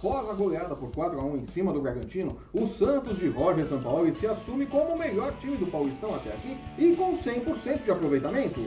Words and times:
após 0.00 0.30
a 0.30 0.32
goleada 0.32 0.74
por 0.74 0.90
4 0.90 1.20
a 1.20 1.24
1 1.24 1.36
em 1.36 1.44
cima 1.44 1.72
do 1.74 1.80
Bragantino, 1.80 2.38
o 2.54 2.66
Santos 2.66 3.18
de 3.18 3.28
Roger 3.28 3.66
Sampaoli 3.66 4.14
se 4.14 4.26
assume 4.26 4.64
como 4.64 4.94
o 4.94 4.98
melhor 4.98 5.36
time 5.38 5.58
do 5.58 5.66
Paulistão 5.66 6.14
até 6.14 6.30
aqui 6.30 6.58
e 6.78 6.96
com 6.96 7.16
100% 7.16 7.84
de 7.84 7.90
aproveitamento. 7.90 8.62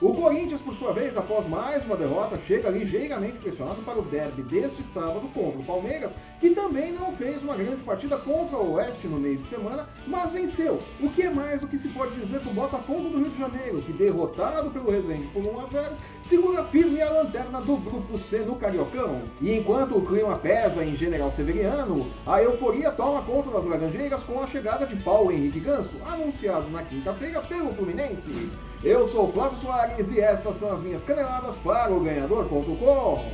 O 0.00 0.14
Corinthians, 0.14 0.60
por 0.60 0.74
sua 0.74 0.92
vez, 0.92 1.16
após 1.16 1.44
mais 1.48 1.84
uma 1.84 1.96
derrota, 1.96 2.38
chega 2.38 2.70
ligeiramente 2.70 3.38
pressionado 3.38 3.82
para 3.82 3.98
o 3.98 4.02
derby 4.02 4.42
deste 4.42 4.80
sábado 4.84 5.28
contra 5.34 5.58
o 5.58 5.64
Palmeiras, 5.64 6.12
que 6.38 6.50
também 6.50 6.92
não 6.92 7.10
fez 7.10 7.42
uma 7.42 7.56
grande 7.56 7.82
partida 7.82 8.16
contra 8.16 8.56
o 8.58 8.74
Oeste 8.74 9.08
no 9.08 9.18
meio 9.18 9.38
de 9.38 9.44
semana, 9.44 9.88
mas 10.06 10.30
venceu. 10.30 10.78
O 11.00 11.10
que 11.10 11.22
é 11.22 11.30
mais 11.30 11.62
do 11.62 11.66
que 11.66 11.76
se 11.76 11.88
pode 11.88 12.14
dizer 12.14 12.38
do 12.38 12.50
Botafogo 12.50 13.08
do 13.08 13.18
Rio 13.18 13.30
de 13.30 13.38
Janeiro, 13.40 13.82
que 13.82 13.92
derrotado 13.92 14.70
pelo 14.70 14.88
Resende 14.88 15.26
por 15.32 15.42
1 15.44 15.58
a 15.58 15.66
0, 15.66 15.96
segura 16.22 16.62
firme 16.66 17.02
a 17.02 17.10
lanterna 17.10 17.60
do 17.60 17.76
grupo 17.76 18.16
C 18.18 18.38
no 18.38 18.54
Cariocão. 18.54 19.22
E 19.40 19.52
enquanto 19.52 19.98
o 19.98 20.06
clima 20.06 20.38
pesa 20.38 20.84
em 20.84 20.94
General 20.94 21.32
Severiano, 21.32 22.08
a 22.24 22.40
euforia 22.40 22.92
toma 22.92 23.22
conta 23.22 23.50
das 23.50 23.66
Laranjeiras 23.66 24.22
com 24.22 24.40
a 24.40 24.46
chegada 24.46 24.86
de 24.86 24.94
Paulo 25.02 25.32
Henrique 25.32 25.58
Ganso, 25.58 25.96
anunciado 26.06 26.70
na 26.70 26.84
quinta-feira 26.84 27.42
pelo 27.42 27.72
Fluminense. 27.72 28.48
Eu 28.82 29.08
sou 29.08 29.32
Flávio 29.32 29.58
Soares 29.58 30.08
e 30.10 30.20
estas 30.20 30.56
são 30.56 30.72
as 30.72 30.80
minhas 30.80 31.02
caneladas 31.02 31.56
para 31.56 31.92
o 31.92 32.00
ganhador.com. 32.00 33.24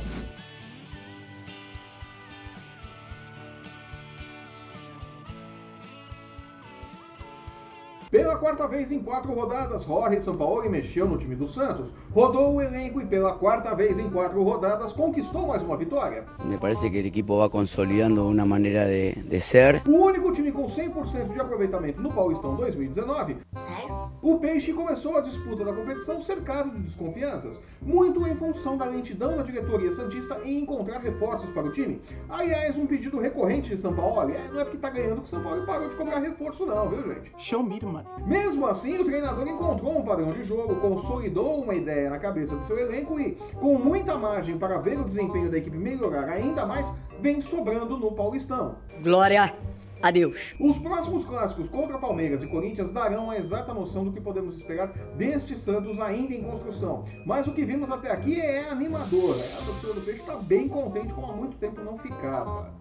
Pela 8.15 8.37
quarta 8.37 8.65
vez 8.65 8.93
em 8.93 8.99
quatro 8.99 9.33
rodadas, 9.33 9.83
Jorge 9.83 10.21
Sampaoli 10.21 10.69
mexeu 10.69 11.05
no 11.05 11.17
time 11.17 11.35
do 11.35 11.45
Santos, 11.45 11.93
rodou 12.13 12.55
o 12.55 12.61
elenco 12.61 13.01
e 13.01 13.05
pela 13.05 13.33
quarta 13.33 13.75
vez 13.75 13.99
em 13.99 14.09
quatro 14.09 14.41
rodadas 14.41 14.93
conquistou 14.93 15.47
mais 15.47 15.61
uma 15.61 15.75
vitória. 15.75 16.23
Me 16.45 16.57
parece 16.57 16.89
que 16.89 16.95
o 16.97 17.05
equipo 17.05 17.37
vai 17.37 17.49
consolidando 17.49 18.25
uma 18.25 18.45
maneira 18.45 18.85
de, 18.85 19.21
de 19.21 19.41
ser. 19.41 19.81
O 19.85 20.05
único 20.05 20.31
time 20.31 20.49
com 20.49 20.65
100% 20.65 21.33
de 21.33 21.41
aproveitamento 21.41 22.01
no 22.01 22.09
Paulistão 22.09 22.55
2019. 22.55 23.35
Sério? 23.51 24.09
O 24.21 24.39
Peixe 24.39 24.71
começou 24.71 25.17
a 25.17 25.21
disputa 25.21 25.65
da 25.65 25.73
competição 25.73 26.21
cercado 26.21 26.71
de 26.71 26.79
desconfianças, 26.79 27.59
muito 27.81 28.25
em 28.25 28.35
função 28.35 28.77
da 28.77 28.85
lentidão 28.85 29.35
da 29.35 29.43
diretoria 29.43 29.91
Santista 29.91 30.39
em 30.45 30.61
encontrar 30.61 30.99
reforços 30.99 31.49
para 31.49 31.67
o 31.67 31.71
time. 31.71 32.01
Aliás, 32.29 32.77
um 32.77 32.87
pedido 32.87 33.19
recorrente 33.19 33.69
de 33.69 33.77
São 33.77 33.93
Paulo 33.93 34.31
é, 34.31 34.47
não 34.47 34.61
é 34.61 34.63
porque 34.63 34.77
tá 34.77 34.89
ganhando 34.89 35.21
que 35.21 35.27
São 35.27 35.43
Paulo 35.43 35.65
parou 35.65 35.89
de 35.89 35.97
cobrar 35.97 36.19
reforço 36.19 36.65
não, 36.65 36.89
viu 36.89 37.13
gente? 37.13 37.33
Show 37.37 37.61
me, 37.61 37.79
mano. 37.81 38.04
Mesmo 38.25 38.65
assim, 38.65 38.97
o 38.97 39.05
treinador 39.05 39.47
encontrou 39.47 39.99
um 39.99 40.01
padrão 40.01 40.31
de 40.31 40.43
jogo, 40.43 40.75
consolidou 40.77 41.61
uma 41.61 41.75
ideia 41.75 42.09
na 42.09 42.17
cabeça 42.17 42.55
de 42.55 42.65
seu 42.65 42.79
elenco 42.79 43.19
e, 43.19 43.33
com 43.59 43.77
muita 43.77 44.17
margem 44.17 44.57
para 44.57 44.79
ver 44.79 44.99
o 44.99 45.03
desempenho 45.03 45.51
da 45.51 45.57
equipe 45.57 45.77
melhorar 45.77 46.29
ainda 46.29 46.65
mais, 46.65 46.91
vem 47.19 47.39
sobrando 47.39 47.97
no 47.97 48.11
Paulistão. 48.11 48.75
Glória 49.03 49.53
a 50.01 50.11
Deus. 50.11 50.55
Os 50.59 50.77
próximos 50.77 51.25
clássicos 51.25 51.69
contra 51.69 51.97
Palmeiras 51.97 52.43
e 52.43 52.47
Corinthians 52.47 52.91
darão 52.91 53.29
a 53.29 53.37
exata 53.37 53.73
noção 53.73 54.05
do 54.05 54.11
que 54.11 54.21
podemos 54.21 54.55
esperar 54.55 54.87
deste 55.17 55.57
Santos 55.57 55.99
ainda 55.99 56.33
em 56.33 56.43
construção. 56.43 57.03
Mas 57.25 57.47
o 57.47 57.53
que 57.53 57.65
vimos 57.65 57.89
até 57.89 58.11
aqui 58.11 58.39
é 58.39 58.69
animador. 58.69 59.35
A 59.35 59.65
torcida 59.65 59.93
do 59.93 60.01
Peixe 60.01 60.21
está 60.21 60.35
bem 60.35 60.67
contente 60.67 61.13
como 61.13 61.31
há 61.31 61.35
muito 61.35 61.57
tempo 61.57 61.81
não 61.81 61.97
ficava. 61.97 62.71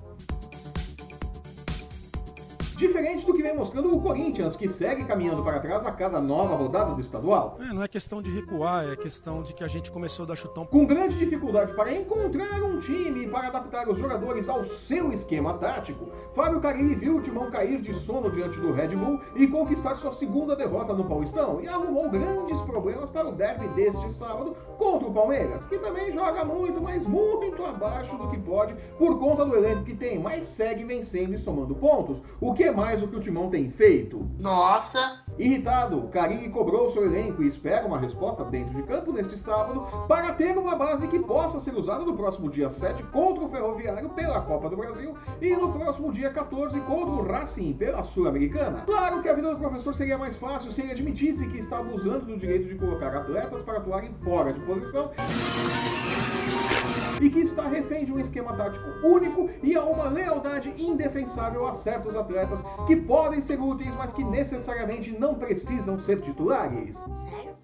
Diferente 2.84 3.24
do 3.24 3.32
que 3.32 3.42
vem 3.42 3.56
mostrando 3.56 3.96
o 3.96 3.98
Corinthians, 3.98 4.56
que 4.56 4.68
segue 4.68 5.06
caminhando 5.06 5.42
para 5.42 5.58
trás 5.58 5.86
a 5.86 5.90
cada 5.90 6.20
nova 6.20 6.54
rodada 6.54 6.94
do 6.94 7.00
estadual. 7.00 7.56
É, 7.58 7.72
não 7.72 7.82
é 7.82 7.88
questão 7.88 8.20
de 8.20 8.30
recuar, 8.30 8.86
é 8.86 8.94
questão 8.94 9.42
de 9.42 9.54
que 9.54 9.64
a 9.64 9.68
gente 9.68 9.90
começou 9.90 10.24
a 10.24 10.28
dar 10.28 10.36
chutão. 10.36 10.66
Com 10.66 10.84
grande 10.84 11.16
dificuldade 11.16 11.72
para 11.72 11.94
encontrar 11.94 12.62
um 12.62 12.78
time 12.78 13.24
e 13.24 13.26
para 13.26 13.46
adaptar 13.46 13.88
os 13.88 13.96
jogadores 13.96 14.50
ao 14.50 14.66
seu 14.66 15.10
esquema 15.14 15.54
tático, 15.54 16.10
Fábio 16.34 16.60
Carilli 16.60 16.94
viu 16.94 17.16
o 17.16 17.22
timão 17.22 17.50
cair 17.50 17.80
de 17.80 17.94
sono 17.94 18.30
diante 18.30 18.60
do 18.60 18.70
Red 18.70 18.88
Bull 18.88 19.18
e 19.34 19.46
conquistar 19.46 19.94
sua 19.94 20.12
segunda 20.12 20.54
derrota 20.54 20.92
no 20.92 21.06
Paulistão 21.06 21.62
e 21.62 21.66
arrumou 21.66 22.10
grandes 22.10 22.60
problemas 22.60 23.08
para 23.08 23.26
o 23.26 23.32
derby 23.32 23.66
deste 23.68 24.12
sábado 24.12 24.54
contra 24.76 25.08
o 25.08 25.14
Palmeiras, 25.14 25.64
que 25.64 25.78
também 25.78 26.12
joga 26.12 26.44
muito, 26.44 26.82
mas 26.82 27.06
muito 27.06 27.64
abaixo 27.64 28.14
do 28.18 28.28
que 28.28 28.38
pode 28.38 28.74
por 28.98 29.18
conta 29.18 29.46
do 29.46 29.56
elenco 29.56 29.84
que 29.84 29.94
tem, 29.94 30.18
mas 30.18 30.44
segue 30.44 30.84
vencendo 30.84 31.32
e 31.32 31.38
somando 31.38 31.74
pontos, 31.74 32.22
o 32.38 32.52
que 32.52 32.64
é 32.64 32.73
mais 32.74 33.02
o 33.02 33.08
que 33.08 33.16
o 33.16 33.20
Timão 33.20 33.50
tem 33.50 33.70
feito. 33.70 34.28
Nossa! 34.38 35.23
Irritado, 35.36 36.08
Carilli 36.12 36.48
cobrou 36.48 36.88
seu 36.88 37.04
elenco 37.04 37.42
e 37.42 37.46
espera 37.48 37.86
uma 37.86 37.98
resposta 37.98 38.44
dentro 38.44 38.72
de 38.72 38.82
campo 38.84 39.12
neste 39.12 39.36
sábado 39.36 39.84
para 40.06 40.32
ter 40.32 40.56
uma 40.56 40.76
base 40.76 41.08
que 41.08 41.18
possa 41.18 41.58
ser 41.58 41.74
usada 41.74 42.04
no 42.04 42.16
próximo 42.16 42.48
dia 42.48 42.70
7 42.70 43.02
contra 43.04 43.44
o 43.44 43.48
Ferroviário 43.48 44.08
pela 44.10 44.40
Copa 44.42 44.70
do 44.70 44.76
Brasil 44.76 45.14
e 45.40 45.56
no 45.56 45.72
próximo 45.72 46.12
dia 46.12 46.30
14 46.30 46.80
contra 46.82 47.14
o 47.14 47.26
Racing 47.26 47.72
pela 47.72 48.04
Sul-Americana. 48.04 48.82
Claro 48.86 49.22
que 49.22 49.28
a 49.28 49.34
vida 49.34 49.52
do 49.52 49.58
professor 49.58 49.92
seria 49.92 50.16
mais 50.16 50.36
fácil 50.36 50.70
se 50.70 50.82
ele 50.82 50.92
admitisse 50.92 51.48
que 51.48 51.58
está 51.58 51.78
abusando 51.78 52.26
do 52.26 52.36
direito 52.36 52.68
de 52.68 52.76
colocar 52.76 53.12
atletas 53.14 53.60
para 53.62 53.78
atuarem 53.78 54.14
fora 54.22 54.52
de 54.52 54.60
posição 54.60 55.10
e 57.20 57.30
que 57.30 57.40
está 57.40 57.66
refém 57.68 58.04
de 58.04 58.12
um 58.12 58.18
esquema 58.18 58.52
tático 58.54 58.88
único 59.06 59.48
e 59.62 59.74
a 59.74 59.82
uma 59.82 60.08
lealdade 60.08 60.74
indefensável 60.76 61.66
a 61.66 61.72
certos 61.72 62.14
atletas 62.14 62.62
que 62.86 62.96
podem 62.96 63.40
ser 63.40 63.60
úteis, 63.60 63.94
mas 63.94 64.12
que 64.12 64.22
necessariamente 64.22 65.10
não 65.10 65.23
precisam 65.32 65.96
ser 65.98 66.20
titulares. 66.20 66.98
Sério? 67.12 67.54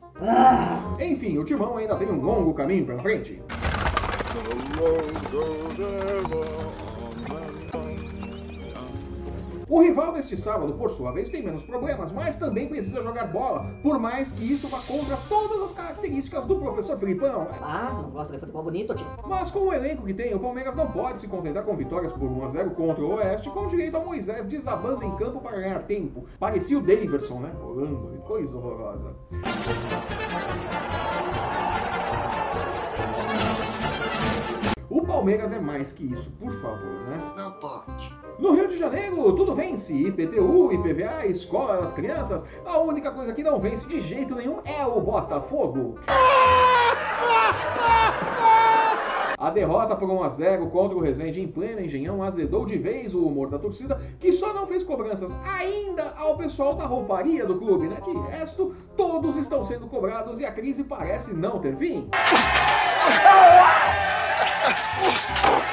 Enfim, 1.00 1.38
o 1.38 1.44
Timão 1.44 1.76
ainda 1.76 1.96
tem 1.96 2.08
um 2.08 2.20
longo 2.20 2.54
caminho 2.54 2.86
pela 2.86 3.00
frente. 3.00 3.42
O 9.70 9.80
rival 9.80 10.12
deste 10.12 10.36
sábado, 10.36 10.74
por 10.74 10.90
sua 10.90 11.12
vez, 11.12 11.28
tem 11.28 11.44
menos 11.44 11.62
problemas, 11.62 12.10
mas 12.10 12.34
também 12.34 12.68
precisa 12.68 13.00
jogar 13.04 13.28
bola, 13.28 13.72
por 13.84 14.00
mais 14.00 14.32
que 14.32 14.42
isso 14.52 14.66
vá 14.66 14.80
contra 14.80 15.16
todas 15.28 15.62
as 15.62 15.70
características 15.70 16.44
do 16.44 16.56
professor 16.56 16.98
Filipão. 16.98 17.46
Ah, 17.62 17.92
não 18.02 18.10
gosta 18.10 18.34
de 18.34 18.40
futebol 18.40 18.64
bonito, 18.64 18.96
tio? 18.96 19.06
Mas 19.28 19.52
com 19.52 19.60
o 19.60 19.72
elenco 19.72 20.04
que 20.04 20.12
tem, 20.12 20.34
o 20.34 20.40
Palmeiras 20.40 20.74
não 20.74 20.90
pode 20.90 21.20
se 21.20 21.28
contentar 21.28 21.62
com 21.62 21.76
vitórias 21.76 22.10
por 22.10 22.28
1 22.28 22.44
a 22.44 22.48
0 22.48 22.70
contra 22.72 23.04
o 23.04 23.14
Oeste, 23.14 23.48
com 23.48 23.68
direito 23.68 23.96
a 23.96 24.00
Moisés 24.00 24.44
desabando 24.48 25.04
em 25.04 25.14
campo 25.14 25.40
para 25.40 25.60
ganhar 25.60 25.84
tempo. 25.84 26.24
Parecia 26.40 26.76
o 26.76 26.82
Daverson, 26.82 27.38
né? 27.38 27.52
Rolando, 27.56 28.20
coisa 28.26 28.56
horrorosa. 28.56 29.14
O 34.88 35.06
Palmeiras 35.06 35.52
é 35.52 35.60
mais 35.60 35.92
que 35.92 36.12
isso, 36.12 36.28
por 36.32 36.52
favor, 36.60 37.08
né? 37.08 37.32
Não 37.36 37.52
pode. 37.52 38.19
No 38.40 38.54
Rio 38.54 38.68
de 38.68 38.78
Janeiro, 38.78 39.34
tudo 39.36 39.54
vence. 39.54 39.92
IPTU, 39.92 40.72
IPVA, 40.72 41.26
Escola 41.26 41.82
das 41.82 41.92
Crianças. 41.92 42.42
A 42.64 42.78
única 42.78 43.10
coisa 43.10 43.34
que 43.34 43.42
não 43.42 43.60
vence 43.60 43.86
de 43.86 44.00
jeito 44.00 44.34
nenhum 44.34 44.60
é 44.64 44.86
o 44.86 44.98
Botafogo. 44.98 45.96
A 49.36 49.50
derrota 49.50 49.94
por 49.94 50.08
1 50.08 50.22
a 50.22 50.28
0 50.30 50.66
contra 50.68 50.96
o 50.96 51.00
Resende 51.00 51.40
em 51.40 51.48
pleno 51.48 51.82
Engenhão 51.82 52.22
azedou 52.22 52.64
de 52.64 52.78
vez 52.78 53.14
o 53.14 53.26
humor 53.26 53.50
da 53.50 53.58
torcida, 53.58 54.00
que 54.18 54.32
só 54.32 54.54
não 54.54 54.66
fez 54.66 54.82
cobranças 54.82 55.34
ainda 55.58 56.14
ao 56.16 56.38
pessoal 56.38 56.74
da 56.74 56.86
rouparia 56.86 57.44
do 57.44 57.58
clube, 57.58 57.88
né? 57.88 58.00
De 58.02 58.36
resto, 58.36 58.74
todos 58.96 59.36
estão 59.36 59.66
sendo 59.66 59.86
cobrados 59.86 60.38
e 60.38 60.46
a 60.46 60.52
crise 60.52 60.82
parece 60.82 61.34
não 61.34 61.58
ter 61.58 61.76
fim. 61.76 62.08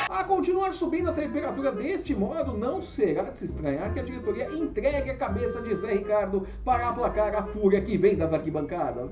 A 0.09 0.23
continuar 0.23 0.73
subindo 0.73 1.09
a 1.09 1.13
temperatura 1.13 1.71
deste 1.71 2.15
modo, 2.15 2.57
não 2.57 2.81
será 2.81 3.23
de 3.23 3.39
se 3.39 3.45
estranhar 3.45 3.93
que 3.93 3.99
a 3.99 4.03
diretoria 4.03 4.49
entregue 4.51 5.11
a 5.11 5.17
cabeça 5.17 5.61
de 5.61 5.75
Zé 5.75 5.93
Ricardo 5.93 6.47
para 6.63 6.89
aplacar 6.89 7.35
a 7.35 7.43
fúria 7.43 7.81
que 7.81 7.97
vem 7.97 8.15
das 8.15 8.33
arquibancadas. 8.33 9.09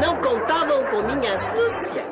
Não 0.00 0.20
contavam 0.20 0.84
com 0.90 1.02
minha 1.02 1.34
astúcia. 1.34 2.04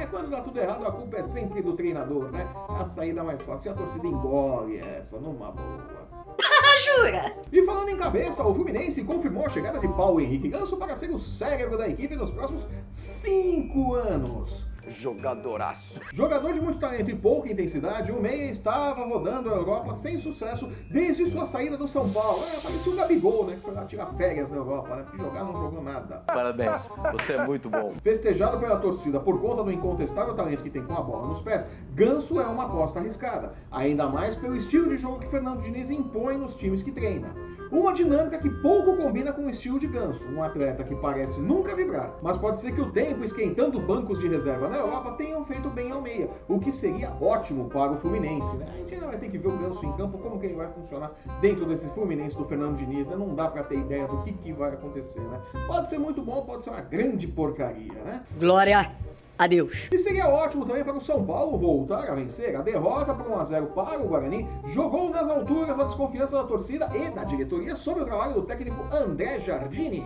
É, 0.00 0.06
quando 0.06 0.30
dá 0.30 0.40
tudo 0.40 0.58
errado, 0.58 0.86
a 0.86 0.92
culpa 0.92 1.18
é 1.18 1.22
sempre 1.24 1.62
do 1.62 1.72
treinador, 1.74 2.30
né? 2.30 2.46
A 2.68 2.84
saída 2.84 3.24
mais 3.24 3.40
fácil, 3.42 3.72
a 3.72 3.74
torcida 3.74 4.06
engole 4.06 4.78
essa, 4.78 5.18
numa 5.18 5.50
boa. 5.50 6.08
Jura? 6.84 7.32
E 7.50 7.62
falando 7.64 7.88
em 7.88 7.96
cabeça, 7.96 8.44
o 8.44 8.54
Fluminense 8.54 9.02
confirmou 9.02 9.46
a 9.46 9.48
chegada 9.48 9.78
de 9.78 9.88
Paulo 9.88 10.20
Henrique 10.20 10.48
Ganso 10.48 10.76
para 10.76 10.94
ser 10.94 11.10
o 11.10 11.18
cérebro 11.18 11.76
da 11.76 11.88
equipe 11.88 12.14
nos 12.14 12.30
próximos 12.30 12.66
cinco 12.90 13.94
anos. 13.94 14.67
Jogadoraço. 14.90 16.00
Jogador 16.12 16.52
de 16.52 16.60
muito 16.60 16.78
talento 16.78 17.10
e 17.10 17.14
pouca 17.14 17.50
intensidade, 17.50 18.10
o 18.10 18.20
Meia 18.20 18.50
estava 18.50 19.04
rodando 19.04 19.52
a 19.52 19.56
Europa 19.56 19.94
sem 19.94 20.18
sucesso 20.18 20.70
desde 20.90 21.30
sua 21.30 21.44
saída 21.44 21.76
do 21.76 21.86
São 21.86 22.10
Paulo. 22.10 22.42
É, 22.54 22.58
parecia 22.60 22.92
o 22.92 22.96
Gabigol, 22.96 23.46
né? 23.46 23.56
Que 23.56 23.62
foi 23.62 23.74
lá 23.74 23.84
tirar 23.84 24.06
férias 24.16 24.50
na 24.50 24.56
Europa, 24.56 24.96
né? 24.96 25.02
Porque 25.02 25.22
jogar 25.22 25.44
não 25.44 25.52
jogou 25.52 25.82
nada. 25.82 26.22
Parabéns, 26.26 26.88
você 27.12 27.34
é 27.34 27.46
muito 27.46 27.68
bom. 27.68 27.94
Festejado 28.02 28.58
pela 28.58 28.78
torcida 28.78 29.20
por 29.20 29.40
conta 29.40 29.62
do 29.62 29.70
incontestável 29.70 30.34
talento 30.34 30.62
que 30.62 30.70
tem 30.70 30.82
com 30.82 30.94
a 30.94 31.02
bola 31.02 31.28
nos 31.28 31.40
pés, 31.40 31.66
Ganso 31.94 32.40
é 32.40 32.46
uma 32.46 32.64
aposta 32.64 32.98
arriscada, 32.98 33.52
ainda 33.70 34.08
mais 34.08 34.36
pelo 34.36 34.56
estilo 34.56 34.88
de 34.88 34.96
jogo 34.96 35.18
que 35.18 35.26
Fernando 35.26 35.60
Diniz 35.60 35.90
impõe 35.90 36.36
nos 36.36 36.54
times 36.54 36.82
que 36.82 36.92
treina. 36.92 37.34
Uma 37.70 37.92
dinâmica 37.92 38.38
que 38.38 38.48
pouco 38.48 38.96
combina 38.96 39.30
com 39.30 39.44
o 39.44 39.50
estilo 39.50 39.78
de 39.78 39.86
Ganso, 39.86 40.26
um 40.28 40.42
atleta 40.42 40.82
que 40.82 40.94
parece 40.94 41.38
nunca 41.38 41.76
vibrar, 41.76 42.14
mas 42.22 42.38
pode 42.38 42.60
ser 42.60 42.72
que 42.72 42.80
o 42.80 42.90
tempo 42.90 43.22
esquentando 43.22 43.78
bancos 43.78 44.18
de 44.18 44.26
reserva 44.26 44.68
na 44.68 44.77
na 44.77 44.77
Europa 44.78 45.12
tenham 45.12 45.44
feito 45.44 45.68
bem 45.68 45.90
ao 45.90 46.00
meia, 46.00 46.28
o 46.48 46.58
que 46.58 46.72
seria 46.72 47.12
ótimo 47.20 47.68
para 47.68 47.92
o 47.92 47.96
Fluminense, 47.98 48.54
né? 48.56 48.66
A 48.68 48.76
gente 48.76 48.94
ainda 48.94 49.06
vai 49.06 49.16
ter 49.18 49.30
que 49.30 49.38
ver 49.38 49.48
o 49.48 49.56
Ganso 49.56 49.84
em 49.84 49.92
campo, 49.92 50.18
como 50.18 50.38
que 50.38 50.46
ele 50.46 50.54
vai 50.54 50.68
funcionar 50.68 51.12
dentro 51.40 51.66
desse 51.66 51.88
Fluminense 51.90 52.36
do 52.36 52.44
Fernando 52.44 52.76
Diniz, 52.76 53.06
né? 53.06 53.16
Não 53.16 53.34
dá 53.34 53.48
para 53.48 53.62
ter 53.62 53.78
ideia 53.78 54.06
do 54.06 54.22
que, 54.22 54.32
que 54.32 54.52
vai 54.52 54.72
acontecer, 54.72 55.20
né? 55.20 55.40
Pode 55.66 55.88
ser 55.88 55.98
muito 55.98 56.22
bom, 56.22 56.42
pode 56.42 56.64
ser 56.64 56.70
uma 56.70 56.80
grande 56.80 57.26
porcaria, 57.26 57.92
né? 58.04 58.22
Glória 58.38 58.90
a 59.38 59.46
Deus. 59.46 59.88
E 59.92 59.98
seria 59.98 60.28
ótimo 60.28 60.66
também 60.66 60.82
para 60.82 60.96
o 60.96 61.00
São 61.00 61.24
Paulo 61.24 61.56
voltar 61.56 62.10
a 62.10 62.14
vencer. 62.14 62.56
A 62.56 62.60
derrota 62.60 63.14
por 63.14 63.26
1x0 63.26 63.66
para 63.68 64.00
o 64.00 64.08
Guarani 64.08 64.48
jogou 64.66 65.08
nas 65.10 65.28
alturas 65.28 65.78
a 65.78 65.84
desconfiança 65.84 66.36
da 66.36 66.44
torcida 66.44 66.90
e 66.94 67.10
da 67.10 67.22
diretoria 67.22 67.76
sobre 67.76 68.02
o 68.02 68.06
trabalho 68.06 68.34
do 68.34 68.42
técnico 68.42 68.84
André 68.92 69.38
Jardini. 69.40 70.04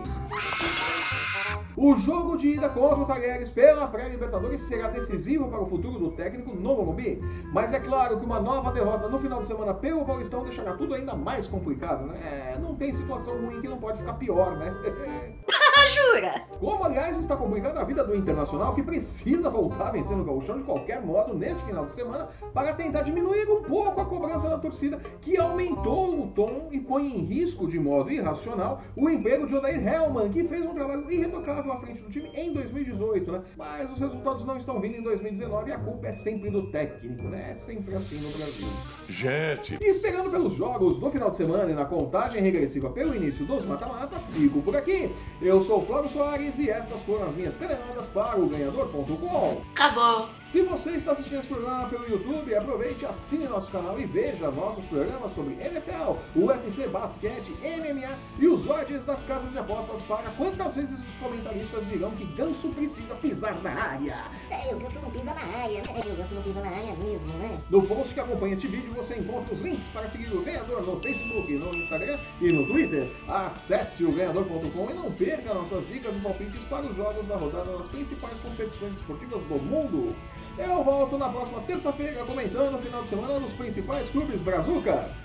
O 1.75 1.95
jogo 1.95 2.37
de 2.37 2.49
ida 2.49 2.69
contra 2.69 2.99
o 2.99 3.05
Talheres 3.05 3.49
pela 3.49 3.87
pré-Libertadores 3.87 4.61
será 4.61 4.89
decisivo 4.89 5.47
para 5.47 5.59
o 5.59 5.65
futuro 5.65 5.97
do 5.97 6.11
técnico 6.11 6.55
no 6.55 6.75
Morumbi. 6.75 7.19
Mas 7.51 7.73
é 7.73 7.79
claro 7.79 8.19
que 8.19 8.25
uma 8.25 8.39
nova 8.39 8.71
derrota 8.71 9.07
no 9.09 9.19
final 9.19 9.41
de 9.41 9.47
semana 9.47 9.73
pelo 9.73 10.05
Paulistão 10.05 10.43
deixará 10.43 10.73
tudo 10.73 10.93
ainda 10.93 11.15
mais 11.15 11.47
complicado, 11.47 12.05
né? 12.05 12.13
É, 12.23 12.59
não 12.59 12.75
tem 12.75 12.91
situação 12.91 13.35
ruim 13.37 13.61
que 13.61 13.67
não 13.67 13.77
pode 13.77 13.97
ficar 13.97 14.13
pior, 14.13 14.55
né? 14.57 14.71
Jura? 15.87 16.41
Como, 16.59 16.83
aliás, 16.83 17.17
está 17.17 17.35
complicando 17.35 17.79
a 17.79 17.83
vida 17.83 18.03
do 18.03 18.15
Internacional, 18.15 18.73
que 18.73 18.81
precisa 18.81 19.49
voltar 19.49 19.87
a 19.87 19.91
vencer 19.91 20.15
no 20.15 20.23
gauchão 20.23 20.57
de 20.57 20.63
qualquer 20.63 21.01
modo 21.01 21.33
neste 21.33 21.63
final 21.65 21.85
de 21.85 21.91
semana 21.91 22.29
para 22.53 22.73
tentar 22.73 23.01
diminuir 23.01 23.49
um 23.49 23.61
pouco 23.63 23.99
a 23.99 24.05
cobrança 24.05 24.49
da 24.49 24.57
torcida, 24.57 24.99
que 25.21 25.37
aumentou 25.37 26.23
o 26.23 26.27
tom 26.27 26.69
e 26.71 26.79
põe 26.79 27.05
em 27.05 27.25
risco 27.25 27.67
de 27.67 27.79
modo 27.79 28.11
irracional 28.11 28.81
o 28.95 29.09
emprego 29.09 29.45
de 29.45 29.55
Odair 29.55 29.85
Hellman, 29.85 30.29
que 30.29 30.43
fez 30.43 30.65
um 30.65 30.73
trabalho 30.73 31.11
irretocável 31.11 31.71
à 31.71 31.77
frente 31.77 32.01
do 32.01 32.09
time 32.09 32.29
em 32.33 32.53
2018, 32.53 33.31
né? 33.31 33.41
Mas 33.57 33.91
os 33.91 33.99
resultados 33.99 34.45
não 34.45 34.57
estão 34.57 34.79
vindo 34.79 34.95
em 34.95 35.01
2019 35.01 35.69
e 35.69 35.73
a 35.73 35.79
culpa 35.79 36.07
é 36.07 36.13
sempre 36.13 36.49
do 36.49 36.67
técnico, 36.71 37.23
né? 37.23 37.51
É 37.51 37.55
sempre 37.55 37.95
assim 37.95 38.17
no 38.17 38.29
Brasil. 38.31 38.67
Gente. 39.09 39.77
E 39.81 39.89
esperando 39.89 40.29
pelos 40.29 40.53
jogos 40.53 40.99
no 40.99 41.11
final 41.11 41.29
de 41.29 41.35
semana 41.35 41.71
e 41.71 41.73
na 41.73 41.85
contagem 41.85 42.41
regressiva 42.41 42.89
pelo 42.89 43.15
início 43.15 43.45
dos 43.45 43.65
mata-mata, 43.65 44.17
fico 44.31 44.61
por 44.61 44.75
aqui. 44.75 45.13
Eu 45.41 45.61
sou 45.61 45.72
o 45.77 45.81
Flávio 45.81 46.09
Soares 46.09 46.57
e 46.57 46.69
estas 46.69 47.01
foram 47.03 47.27
as 47.27 47.35
minhas 47.35 47.55
canenadas 47.55 48.05
para 48.07 48.39
o 48.39 48.47
Ganhador.com. 48.47 49.61
Acabou. 49.71 50.29
Se 50.53 50.61
você 50.61 50.91
está 50.91 51.13
assistindo 51.13 51.39
esse 51.39 51.47
programa 51.47 51.89
pelo 51.89 52.07
YouTube, 52.07 52.53
aproveite, 52.53 53.03
assine 53.07 53.47
nosso 53.47 53.71
canal 53.71 53.99
e 53.99 54.05
veja 54.05 54.51
nossos 54.51 54.85
programas 54.85 55.33
sobre 55.33 55.55
NFL, 55.55 56.13
UFC, 56.35 56.87
basquete, 56.89 57.51
MMA 57.63 58.15
e 58.37 58.47
os 58.47 58.69
odds 58.69 59.03
das 59.03 59.23
casas 59.23 59.51
de 59.51 59.57
apostas 59.57 59.99
para 60.03 60.29
quantas 60.37 60.75
vezes 60.75 60.99
os 60.99 61.15
comentaristas 61.15 61.89
dirão 61.89 62.11
que 62.11 62.25
Ganso 62.35 62.69
precisa 62.69 63.15
pisar 63.15 63.59
na 63.63 63.71
área. 63.71 64.25
É, 64.51 64.75
o 64.75 64.77
Ganso 64.77 64.99
não 65.01 65.09
pisa 65.09 65.33
na 65.33 65.41
área, 65.41 65.81
né? 65.81 66.03
É, 66.05 66.13
o 66.13 66.15
Ganso 66.17 66.35
não 66.35 66.43
pisa 66.43 66.61
na 66.61 66.69
área 66.69 66.95
mesmo, 66.97 67.33
né? 67.39 67.59
No 67.71 67.87
post 67.87 68.13
que 68.13 68.19
acompanha 68.19 68.53
este 68.53 68.67
vídeo 68.67 68.93
você 68.93 69.15
encontra 69.15 69.55
os 69.55 69.59
links 69.59 69.87
para 69.87 70.07
seguir 70.07 70.31
o 70.35 70.43
Ganhador 70.43 70.83
no 70.83 71.01
Facebook, 71.01 71.51
no 71.51 71.75
Instagram 71.75 72.19
e 72.39 72.53
no 72.53 72.67
Twitter. 72.67 73.11
Acesse 73.27 74.05
o 74.05 74.11
ganhador.com 74.11 74.91
e 74.91 74.93
não 74.93 75.11
perca 75.13 75.51
nossas 75.51 75.83
dicas 75.87 76.15
e 76.15 76.19
palpites 76.19 76.63
para 76.65 76.85
os 76.85 76.95
jogos 76.95 77.27
da 77.27 77.37
rodada 77.37 77.75
das 77.75 77.87
principais 77.87 78.37
competições 78.39 78.93
esportivas 78.99 79.41
do 79.41 79.55
mundo. 79.55 80.15
Eu 80.57 80.83
volto 80.83 81.17
na 81.17 81.29
próxima 81.29 81.61
terça-feira 81.61 82.23
comentando 82.25 82.75
o 82.75 82.81
final 82.81 83.01
de 83.03 83.09
semana 83.09 83.39
nos 83.39 83.53
principais 83.53 84.09
clubes 84.09 84.39
brazucas. 84.39 85.23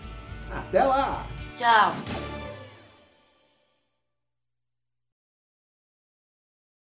Até 0.51 0.83
lá! 0.83 1.27
Tchau. 1.57 1.93